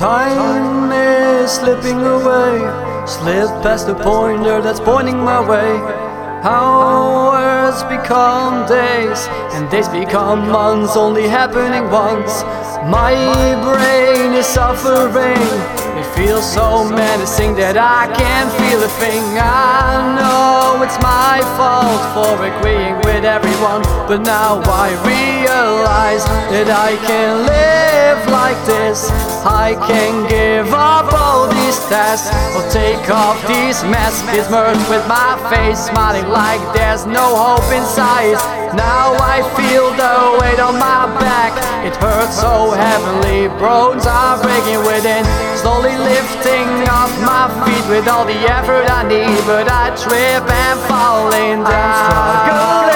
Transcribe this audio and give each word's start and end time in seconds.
Time 0.00 0.90
is 0.90 1.50
slipping 1.50 2.00
away. 2.00 2.56
Slip 3.06 3.52
past 3.62 3.86
the 3.86 3.94
pointer 3.94 4.62
that's 4.62 4.80
pointing 4.80 5.18
my 5.18 5.46
way. 5.46 5.76
Hours 6.40 7.82
become 7.84 8.66
days, 8.66 9.28
and 9.52 9.70
days 9.70 9.88
become 9.88 10.48
months, 10.48 10.96
only 10.96 11.28
happening 11.28 11.84
once. 11.90 12.44
My 12.88 13.12
brain 13.60 14.32
is 14.32 14.46
suffering. 14.46 15.44
It 16.00 16.06
feels 16.16 16.50
so 16.50 16.88
menacing 16.88 17.56
that 17.56 17.76
I 17.76 18.08
can't 18.16 18.50
feel 18.56 18.82
a 18.82 18.88
thing. 19.04 19.24
I 19.36 20.16
know 20.16 20.82
it's 20.82 20.96
my 21.02 21.19
fault 21.54 22.02
for 22.10 22.34
agreeing 22.42 22.96
with 23.06 23.24
everyone, 23.24 23.82
but 24.10 24.18
now 24.18 24.58
I 24.66 24.90
realize 25.06 26.24
that 26.50 26.66
I 26.66 26.98
can 27.06 27.46
live 27.46 28.18
like 28.26 28.58
this. 28.66 29.06
I 29.46 29.78
can 29.86 30.26
give 30.28 30.74
up 30.74 31.12
all 31.14 31.46
these 31.46 31.78
tests 31.86 32.26
or 32.58 32.66
take 32.74 33.06
off 33.08 33.38
these 33.46 33.78
masks. 33.86 34.26
Besmirched 34.26 34.90
with 34.90 35.06
my 35.06 35.38
face, 35.54 35.78
smiling 35.86 36.26
like 36.26 36.60
there's 36.74 37.06
no 37.06 37.22
hope 37.38 37.70
inside. 37.70 38.34
Now 38.74 39.14
I 39.14 39.46
feel 39.54 39.79
so 42.30 42.70
heavily, 42.70 43.48
bones 43.58 44.06
are 44.06 44.38
breaking 44.40 44.78
within. 44.86 45.26
Slowly 45.58 45.98
lifting 45.98 46.70
off 46.88 47.10
my 47.26 47.50
feet 47.66 47.84
with 47.90 48.06
all 48.06 48.24
the 48.24 48.38
effort 48.46 48.86
I 48.86 49.02
need, 49.02 49.42
but 49.44 49.66
I 49.66 49.90
trip 49.98 50.46
and 50.46 50.78
falling 50.86 51.66
down. 51.66 52.86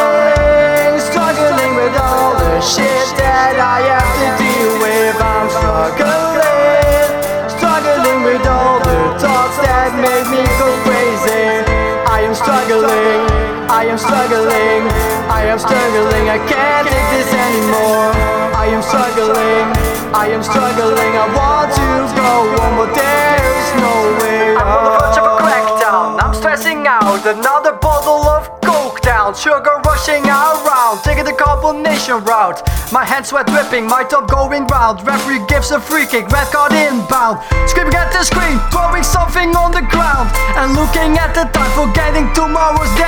Struggling, 1.02 1.02
struggling 1.02 1.74
with 1.74 1.96
all 1.98 2.38
the 2.38 2.60
shit 2.62 3.06
that 3.18 3.58
I 3.58 3.82
have 3.90 4.10
to 4.22 4.26
deal 4.38 4.72
with. 4.78 5.18
I'm 5.18 5.50
struggling, 5.50 7.10
struggling 7.50 8.22
with 8.22 8.46
all 8.46 8.78
the 8.86 9.18
thoughts 9.18 9.58
that 9.66 9.90
make 9.98 10.30
me 10.30 10.46
go 10.62 10.70
crazy. 10.86 11.66
I 12.06 12.22
am 12.22 12.34
struggling, 12.38 13.26
I 13.66 13.90
am 13.90 13.98
struggling, 13.98 14.86
I 15.34 15.50
am 15.50 15.58
struggling. 15.58 16.30
I 16.30 16.38
can't 16.46 16.86
take 16.86 17.08
this 17.10 17.30
anymore. 17.34 18.14
I 18.54 18.70
am 18.70 18.82
struggling, 18.86 19.66
I 20.14 20.30
am 20.30 20.42
struggling. 20.46 21.12
I 21.18 21.26
want 21.34 21.74
to 21.74 21.86
go 22.14 22.32
on, 22.62 22.70
but 22.78 22.94
there's 22.94 23.68
no 23.82 23.94
way. 24.22 24.54
I'm 24.54 24.70
on 24.70 24.82
the 24.86 24.92
verge 24.94 25.18
of 25.18 25.26
a 25.26 25.34
crackdown. 25.42 26.22
I'm 26.22 26.32
stressing 26.32 26.86
out. 26.86 27.26
Another 27.26 27.74
bottle 27.74 28.22
of 28.30 28.46
coke 28.62 29.02
down. 29.02 29.34
Sugar 29.34 29.82
rushing 29.84 30.24
around. 30.24 31.02
Taking 31.02 31.26
the 31.26 31.34
combination 31.34 32.22
route. 32.22 32.62
My 32.92 33.04
hands 33.04 33.28
sweat 33.28 33.46
dripping. 33.50 33.86
My 33.90 34.04
top 34.04 34.30
going 34.30 34.64
round. 34.70 35.04
Referee 35.04 35.44
gives 35.50 35.72
a 35.72 35.80
free 35.80 36.06
kick. 36.06 36.30
Red 36.30 36.48
card 36.54 36.72
inbound. 36.72 37.42
Screaming 37.66 37.98
at 37.98 38.14
the 38.14 38.22
screen. 38.22 38.56
Throwing 38.70 39.02
something 39.02 39.50
on 39.58 39.74
the 39.74 39.84
ground. 39.90 40.30
And 40.54 40.78
looking 40.78 41.18
at 41.18 41.34
the 41.34 41.44
time. 41.50 41.72
Forgetting 41.74 42.32
tomorrow's 42.32 42.88
deadline. 42.94 43.03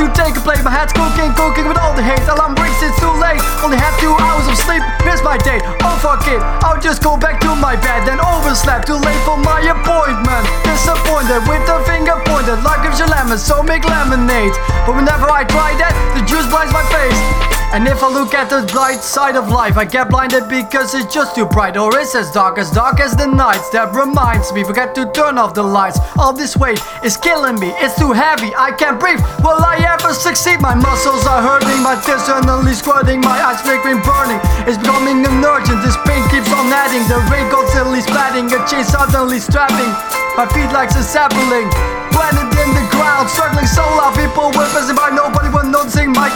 To 0.00 0.08
take 0.16 0.32
a 0.36 0.40
plate. 0.40 0.64
My 0.64 0.72
head's 0.72 0.96
cooking, 0.96 1.28
cooking 1.36 1.68
with 1.68 1.76
all 1.76 1.92
the 1.92 2.00
hate. 2.00 2.24
Alarm 2.24 2.56
rings. 2.56 2.80
It's 2.80 2.96
too 2.96 3.12
late. 3.20 3.40
Only 3.60 3.76
have 3.76 3.92
two 4.00 4.12
hours 4.16 4.48
of 4.48 4.56
sleep. 4.56 4.80
Miss 5.04 5.20
my 5.20 5.36
date. 5.36 5.60
Oh 5.84 5.96
fuck 6.00 6.24
it. 6.24 6.40
I'll 6.64 6.80
just 6.80 7.04
go 7.04 7.20
back 7.20 7.40
to 7.44 7.52
my 7.52 7.76
bed. 7.76 8.08
Then 8.08 8.20
overslept. 8.20 8.88
Too 8.88 8.96
late 8.96 9.20
for 9.28 9.36
my 9.36 9.60
appointment. 9.60 10.44
Disappointed 10.64 11.44
with 11.44 11.64
the 11.68 11.84
finger 11.84 12.16
pointed. 12.24 12.58
Gives 12.80 12.98
you 12.98 13.06
lemons, 13.06 13.44
so 13.44 13.62
make 13.62 13.84
lemonade. 13.84 14.56
But 14.86 14.96
whenever 14.96 15.28
I 15.28 15.44
try 15.44 15.76
that, 15.76 15.92
the 16.16 16.24
juice 16.24 16.48
blinds 16.48 16.72
my 16.72 16.80
face. 16.88 17.39
And 17.72 17.86
if 17.86 18.02
I 18.02 18.10
look 18.10 18.34
at 18.34 18.50
the 18.50 18.66
bright 18.72 18.98
side 18.98 19.36
of 19.36 19.48
life, 19.48 19.78
I 19.78 19.84
get 19.84 20.10
blinded 20.10 20.48
because 20.48 20.92
it's 20.92 21.06
just 21.06 21.36
too 21.38 21.46
bright. 21.46 21.76
Or 21.76 21.94
it's 21.94 22.16
as 22.16 22.32
dark 22.32 22.58
as 22.58 22.68
dark 22.70 22.98
as 22.98 23.14
the 23.14 23.30
nights. 23.30 23.70
That 23.70 23.94
reminds 23.94 24.52
me, 24.52 24.64
forget 24.64 24.92
to 24.98 25.06
turn 25.14 25.38
off 25.38 25.54
the 25.54 25.62
lights. 25.62 26.02
All 26.18 26.32
this 26.32 26.56
weight 26.56 26.82
is 27.04 27.16
killing 27.16 27.62
me, 27.62 27.70
it's 27.78 27.94
too 27.94 28.10
heavy, 28.10 28.50
I 28.58 28.74
can't 28.74 28.98
breathe. 28.98 29.22
Will 29.46 29.62
I 29.62 29.78
ever 29.86 30.10
succeed? 30.10 30.58
My 30.58 30.74
muscles 30.74 31.22
are 31.30 31.38
hurting, 31.38 31.78
my 31.78 31.94
tears 32.02 32.26
suddenly 32.26 32.74
squirting, 32.74 33.22
my 33.22 33.38
eyes 33.38 33.62
flickering, 33.62 34.02
burning. 34.02 34.42
It's 34.66 34.74
becoming 34.74 35.22
an 35.22 35.38
urgent, 35.38 35.78
this 35.86 35.94
pain 36.02 36.26
keeps 36.26 36.50
on 36.50 36.74
adding. 36.74 37.06
The 37.06 37.22
rain 37.30 37.46
constantly 37.54 38.02
splatting, 38.02 38.50
a 38.50 38.58
chain 38.66 38.82
suddenly 38.82 39.38
strapping. 39.38 39.94
My 40.34 40.46
feet 40.50 40.74
like 40.74 40.90
a 40.90 41.02
sapling, 41.06 41.70
planted 42.10 42.50
in 42.50 42.70
the 42.74 42.86
ground, 42.90 43.30
struggling 43.30 43.66
so 43.66 43.82
loud. 43.98 44.14
People 44.18 44.50
were 44.58 44.66
passing 44.74 44.98
by, 44.98 45.14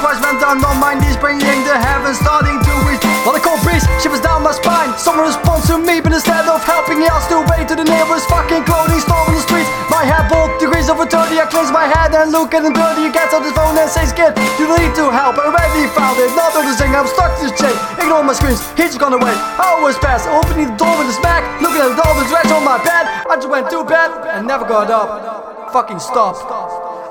noticing. 0.05 0.25
Went 0.25 0.41
down 0.41 0.65
on 0.65 0.81
my 0.81 0.95
knees, 0.95 1.17
bringing 1.17 1.61
the 1.65 1.77
heaven, 1.77 2.13
starting 2.15 2.61
to 2.61 2.73
reach. 2.89 3.01
While 3.25 3.33
the 3.33 3.41
cold 3.41 3.61
breeze 3.65 3.85
shivers 4.01 4.21
down 4.21 4.45
my 4.45 4.53
spine, 4.53 4.93
someone 5.01 5.29
responds 5.29 5.69
to 5.69 5.79
me, 5.79 6.01
but 6.01 6.13
instead 6.13 6.45
of 6.45 6.61
helping, 6.65 7.01
he 7.01 7.07
asks 7.09 7.29
to 7.33 7.41
wait 7.53 7.69
to 7.69 7.77
the 7.77 7.85
nearest 7.85 8.29
fucking 8.29 8.65
clothing 8.69 9.01
store 9.01 9.25
on 9.25 9.33
the 9.33 9.41
streets. 9.41 9.69
My 9.89 10.05
head 10.05 10.29
both 10.29 10.53
degrees 10.61 10.89
over 10.89 11.07
30, 11.07 11.41
I 11.41 11.47
cleanse 11.49 11.73
my 11.73 11.89
head 11.89 12.13
and 12.13 12.33
look 12.33 12.53
at 12.53 12.65
him 12.65 12.73
dirty. 12.73 13.09
He 13.09 13.13
gets 13.13 13.33
on 13.33 13.45
his 13.45 13.53
phone 13.57 13.77
and 13.77 13.89
says, 13.89 14.13
Kid, 14.13 14.37
you 14.61 14.69
need 14.69 14.93
to 15.01 15.09
help. 15.09 15.41
I 15.41 15.49
already 15.49 15.89
found 15.93 16.21
it, 16.21 16.33
not 16.37 16.53
noticing 16.53 16.93
I'm 16.93 17.09
stuck 17.09 17.33
to 17.41 17.49
the 17.49 17.55
chain. 17.57 17.77
Ignore 18.01 18.25
my 18.25 18.35
screams, 18.37 18.61
he's 18.77 18.97
gone 18.97 19.13
away. 19.13 19.33
Hours 19.61 19.97
pass, 20.01 20.29
opening 20.29 20.73
the 20.73 20.79
door 20.81 20.93
with 21.01 21.13
a 21.13 21.17
smack, 21.17 21.45
looking 21.61 21.85
at 21.85 21.97
all 22.01 22.17
the 22.17 22.27
dreads 22.29 22.53
on 22.53 22.65
my 22.65 22.81
bed. 22.81 23.05
I 23.29 23.37
just 23.37 23.49
went 23.49 23.69
to 23.73 23.85
bed 23.85 24.09
and 24.37 24.49
never 24.49 24.65
got 24.65 24.89
up. 24.89 25.73
Fucking 25.73 26.01
stop. 26.01 26.37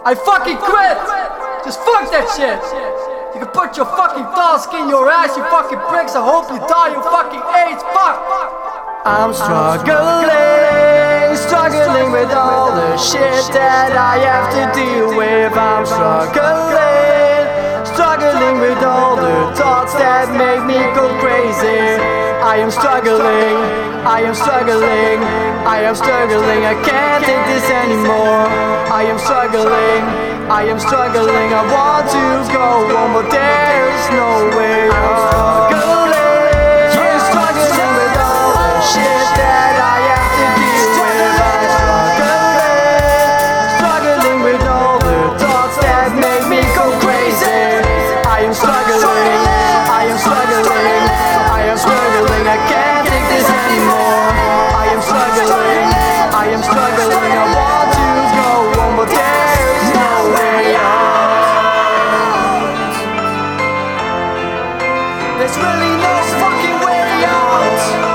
I 0.05 0.13
fucking 0.13 0.57
quit! 0.57 1.42
Just 1.63 1.79
fuck 1.87 2.11
that 2.11 2.27
shit! 2.35 2.59
You 3.31 3.39
can 3.39 3.47
put 3.55 3.79
your 3.79 3.87
fucking 3.87 4.27
task 4.35 4.67
in 4.75 4.91
your 4.91 5.07
ass, 5.07 5.31
you 5.39 5.47
fucking 5.47 5.79
pricks. 5.87 6.11
I 6.11 6.19
hope 6.19 6.51
you 6.51 6.59
die, 6.67 6.91
you 6.91 6.99
fucking 6.99 7.39
AIDS. 7.39 7.79
Fuck! 7.95 8.19
I'm 9.07 9.31
struggling, 9.31 10.27
struggling 11.39 12.11
with 12.11 12.35
all 12.35 12.75
the 12.75 12.99
shit 12.99 13.47
that 13.55 13.95
I 13.95 14.19
have 14.27 14.51
to 14.59 14.63
deal 14.75 15.15
with. 15.15 15.55
I'm 15.55 15.87
struggling, 15.87 17.47
struggling 17.87 18.59
with 18.59 18.83
all 18.83 19.15
the 19.15 19.55
thoughts 19.55 19.95
that 19.95 20.35
make 20.35 20.67
me 20.67 20.83
go 20.91 21.07
crazy. 21.23 21.95
I 22.43 22.59
am 22.59 22.71
struggling, 22.71 23.55
I 24.03 24.19
am 24.27 24.35
struggling, 24.35 25.23
I 25.63 25.79
am 25.87 25.95
struggling. 25.95 26.67
I 26.67 26.75
can't 26.83 27.23
take 27.23 27.45
this 27.47 27.71
anymore. 27.71 28.72
I 29.03 29.07
am 29.07 29.19
struggling, 29.19 30.03
I 30.49 30.63
am 30.63 30.79
struggling. 30.79 31.51
I 31.51 31.63
want 31.75 32.07
to 32.07 32.53
go 32.53 32.95
on, 32.95 33.11
but 33.11 33.29
there's 33.29 34.09
no 34.11 34.57
way 34.57 34.89
out. 34.91 35.72
There's 65.43 65.57
really 65.57 65.97
no 65.97 66.13
fucking 66.39 66.87
way 66.87 67.25
out. 67.25 68.12